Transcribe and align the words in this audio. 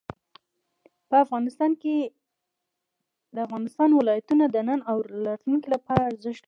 افغانستان 1.25 1.71
کې 1.81 1.97
د 3.35 3.37
افغانستان 3.47 3.89
ولايتونه 3.93 4.43
د 4.49 4.57
نن 4.67 4.79
او 4.91 4.97
راتلونکي 5.27 5.67
لپاره 5.75 6.01
ارزښت 6.09 6.33
لري. 6.39 6.39